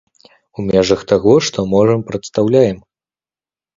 [0.61, 2.77] У межах таго, што можам прадастаўляем.